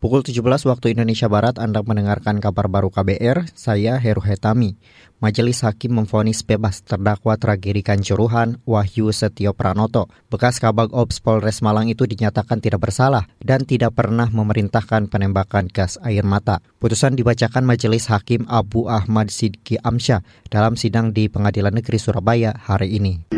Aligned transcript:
Pukul 0.00 0.24
17 0.24 0.40
waktu 0.64 0.96
Indonesia 0.96 1.28
Barat 1.28 1.60
Anda 1.60 1.84
mendengarkan 1.84 2.40
kabar 2.40 2.72
baru 2.72 2.88
KBR, 2.88 3.52
saya 3.52 4.00
Heru 4.00 4.24
Hetami. 4.24 4.80
Majelis 5.20 5.60
Hakim 5.60 5.92
memvonis 5.92 6.40
bebas 6.40 6.80
terdakwa 6.80 7.36
tragedi 7.36 7.84
Kanjuruhan 7.84 8.64
Wahyu 8.64 9.12
Setio 9.12 9.52
Pranoto. 9.52 10.08
Bekas 10.32 10.56
Kabag 10.56 10.96
Ops 10.96 11.20
Polres 11.20 11.60
Malang 11.60 11.92
itu 11.92 12.08
dinyatakan 12.08 12.64
tidak 12.64 12.88
bersalah 12.88 13.28
dan 13.44 13.68
tidak 13.68 13.92
pernah 13.92 14.32
memerintahkan 14.32 15.12
penembakan 15.12 15.68
gas 15.68 16.00
air 16.00 16.24
mata. 16.24 16.64
Putusan 16.80 17.12
dibacakan 17.12 17.68
Majelis 17.68 18.08
Hakim 18.08 18.48
Abu 18.48 18.88
Ahmad 18.88 19.28
Sidki 19.28 19.76
Amsyah 19.84 20.24
dalam 20.48 20.80
sidang 20.80 21.12
di 21.12 21.28
Pengadilan 21.28 21.76
Negeri 21.76 22.00
Surabaya 22.00 22.56
hari 22.56 22.96
ini. 22.96 23.28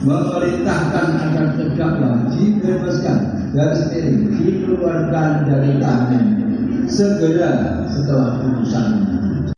Memerintahkan 0.00 1.08
agar 1.28 1.60
terdakwa 1.60 2.24
dibebaskan 2.32 3.45
garis 3.54 3.82
miring 3.92 4.20
dikeluarkan 4.40 5.30
dari 5.46 5.70
tahanan 5.78 6.24
segera 6.86 7.82
setelah 7.90 8.40
putusan. 8.42 8.86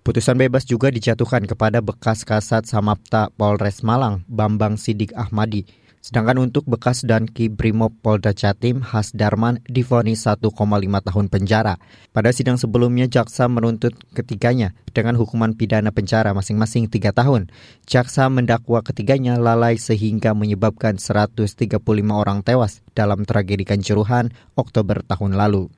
Putusan 0.01 0.37
bebas 0.41 0.65
juga 0.65 0.89
dijatuhkan 0.89 1.45
kepada 1.45 1.85
bekas 1.85 2.25
Kasat 2.25 2.65
Samapta 2.65 3.29
Polres 3.37 3.85
Malang, 3.85 4.25
Bambang 4.25 4.81
Sidik 4.81 5.13
Ahmadi. 5.13 5.69
Sedangkan 5.99 6.39
untuk 6.39 6.65
bekas 6.65 7.03
dan 7.03 7.27
Ki 7.27 7.51
Brimob 7.51 7.91
Polda 8.01 8.31
Jatim 8.31 8.81
Has 8.87 9.11
Darman 9.11 9.59
difonis 9.67 10.25
1,5 10.25 10.55
tahun 10.55 11.27
penjara. 11.27 11.75
Pada 12.15 12.31
sidang 12.31 12.55
sebelumnya 12.55 13.11
jaksa 13.11 13.51
menuntut 13.51 13.99
ketiganya 14.15 14.73
dengan 14.95 15.19
hukuman 15.19 15.59
pidana 15.59 15.91
penjara 15.91 16.31
masing-masing 16.33 16.87
3 16.87 17.11
tahun. 17.11 17.51
Jaksa 17.85 18.31
mendakwa 18.31 18.81
ketiganya 18.87 19.37
lalai 19.37 19.77
sehingga 19.77 20.33
menyebabkan 20.39 21.03
135 21.03 21.83
orang 22.15 22.47
tewas 22.47 22.81
dalam 22.95 23.27
tragedi 23.27 23.67
Kanjuruhan 23.67 24.31
Oktober 24.55 25.03
tahun 25.03 25.35
lalu. 25.35 25.69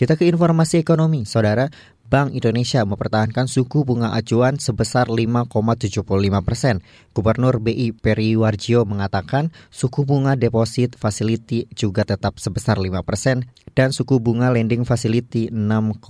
Kita 0.00 0.16
ke 0.16 0.24
informasi 0.24 0.80
ekonomi, 0.80 1.28
saudara. 1.28 1.68
Bank 2.10 2.34
Indonesia 2.34 2.82
mempertahankan 2.82 3.46
suku 3.46 3.86
bunga 3.86 4.10
acuan 4.10 4.58
sebesar 4.58 5.06
5,75 5.06 6.02
persen. 6.42 6.82
Gubernur 7.14 7.62
BI 7.62 7.94
Peri 7.94 8.34
Warjio 8.34 8.82
mengatakan 8.82 9.54
suku 9.70 10.02
bunga 10.02 10.34
deposit 10.34 10.98
facility 10.98 11.70
juga 11.70 12.02
tetap 12.02 12.42
sebesar 12.42 12.82
5 12.82 13.06
persen 13.06 13.46
dan 13.78 13.94
suku 13.94 14.18
bunga 14.18 14.50
lending 14.50 14.82
facility 14.82 15.54
6,50 15.54 16.02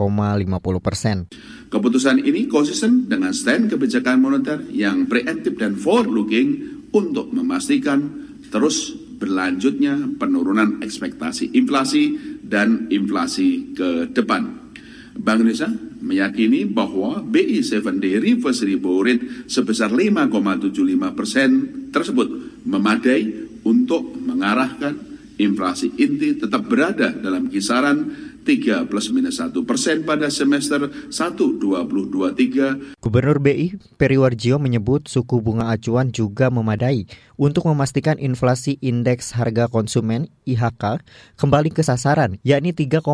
persen. 0.80 1.28
Keputusan 1.68 2.24
ini 2.24 2.48
konsisten 2.48 3.04
dengan 3.04 3.36
stand 3.36 3.68
kebijakan 3.68 4.24
moneter 4.24 4.64
yang 4.72 5.04
preemptif 5.04 5.60
dan 5.60 5.76
forward-looking 5.76 6.80
untuk 6.96 7.28
memastikan 7.28 8.08
terus 8.48 8.96
berlanjutnya 9.20 10.16
penurunan 10.16 10.80
ekspektasi 10.80 11.52
inflasi 11.52 12.16
dan 12.40 12.88
inflasi 12.88 13.76
ke 13.76 14.08
depan. 14.16 14.72
Bank 15.20 15.44
Indonesia 15.44 15.89
meyakini 16.00 16.64
bahwa 16.64 17.20
BI 17.20 17.60
7-day 17.60 18.18
reverse 18.18 18.64
repo 18.64 19.00
rate 19.04 19.48
sebesar 19.48 19.92
5,75 19.92 21.16
persen 21.16 21.50
tersebut 21.92 22.28
memadai 22.64 23.48
untuk 23.64 24.16
mengarahkan 24.16 24.96
inflasi 25.40 25.92
inti 25.96 26.36
tetap 26.36 26.68
berada 26.68 27.12
dalam 27.16 27.48
kisaran 27.48 28.12
3 28.44 28.88
plus 28.88 29.12
minus 29.12 29.40
1 29.40 29.52
persen 29.68 30.04
pada 30.04 30.32
semester 30.32 30.88
1 30.88 31.12
2023. 31.12 32.96
Gubernur 33.00 33.38
BI 33.40 33.76
Periwarjio 34.00 34.56
menyebut 34.56 35.08
suku 35.08 35.44
bunga 35.44 35.72
acuan 35.72 36.08
juga 36.12 36.48
memadai 36.48 37.04
untuk 37.36 37.68
memastikan 37.68 38.16
inflasi 38.16 38.80
indeks 38.80 39.36
harga 39.36 39.68
konsumen 39.68 40.32
IHK 40.48 41.04
kembali 41.36 41.70
ke 41.72 41.84
sasaran 41.84 42.40
yakni 42.40 42.72
3,0 42.72 43.04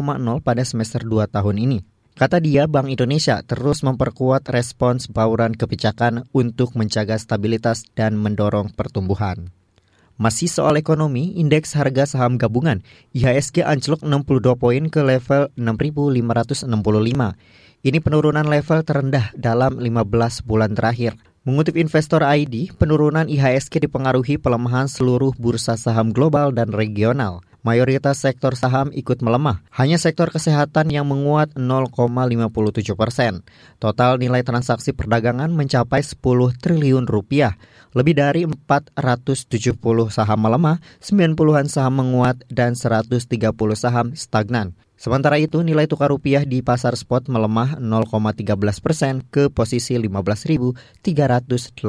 pada 0.42 0.62
semester 0.62 1.02
2 1.02 1.26
tahun 1.30 1.58
ini. 1.58 1.95
Kata 2.16 2.40
dia, 2.40 2.64
Bank 2.64 2.88
Indonesia 2.88 3.44
terus 3.44 3.84
memperkuat 3.84 4.48
respons 4.48 5.04
bauran 5.04 5.52
kebijakan 5.52 6.24
untuk 6.32 6.72
menjaga 6.72 7.12
stabilitas 7.20 7.84
dan 7.92 8.16
mendorong 8.16 8.72
pertumbuhan. 8.72 9.52
Masih 10.16 10.48
soal 10.48 10.80
ekonomi, 10.80 11.36
indeks 11.36 11.76
harga 11.76 12.08
saham 12.08 12.40
gabungan 12.40 12.80
IHSG 13.12 13.60
anjlok 13.68 14.00
62 14.00 14.56
poin 14.56 14.88
ke 14.88 15.04
level 15.04 15.52
6.565. 15.60 16.64
Ini 17.84 17.98
penurunan 18.00 18.48
level 18.48 18.80
terendah 18.80 19.36
dalam 19.36 19.76
15 19.76 20.40
bulan 20.48 20.72
terakhir. 20.72 21.20
Mengutip 21.44 21.76
investor 21.76 22.24
ID, 22.24 22.72
penurunan 22.80 23.28
IHSG 23.28 23.84
dipengaruhi 23.84 24.40
pelemahan 24.40 24.88
seluruh 24.88 25.36
bursa 25.36 25.76
saham 25.76 26.16
global 26.16 26.48
dan 26.48 26.72
regional 26.72 27.44
mayoritas 27.66 28.22
sektor 28.22 28.54
saham 28.54 28.94
ikut 28.94 29.18
melemah. 29.18 29.66
Hanya 29.74 29.98
sektor 29.98 30.30
kesehatan 30.30 30.94
yang 30.94 31.10
menguat 31.10 31.50
0,57 31.58 32.94
persen. 32.94 33.42
Total 33.82 34.14
nilai 34.22 34.46
transaksi 34.46 34.94
perdagangan 34.94 35.50
mencapai 35.50 36.06
10 36.06 36.22
triliun 36.62 37.10
rupiah. 37.10 37.58
Lebih 37.90 38.14
dari 38.14 38.46
470 38.46 40.14
saham 40.14 40.38
melemah, 40.38 40.78
90-an 41.02 41.66
saham 41.66 41.98
menguat, 41.98 42.46
dan 42.46 42.78
130 42.78 43.26
saham 43.74 44.14
stagnan. 44.14 44.78
Sementara 44.96 45.36
itu, 45.36 45.60
nilai 45.60 45.84
tukar 45.84 46.08
rupiah 46.08 46.46
di 46.46 46.64
pasar 46.64 46.96
spot 46.96 47.28
melemah 47.28 47.76
0,13 47.82 48.56
persen 48.80 49.20
ke 49.26 49.52
posisi 49.52 49.92
15.380 49.98 51.84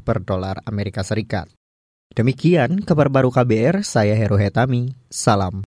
per 0.00 0.24
dolar 0.24 0.64
Amerika 0.64 1.04
Serikat. 1.04 1.57
Demikian 2.18 2.82
kabar 2.82 3.06
baru 3.06 3.30
KBR, 3.30 3.86
saya 3.86 4.10
Heru 4.18 4.34
Hetami. 4.42 4.90
Salam. 5.06 5.67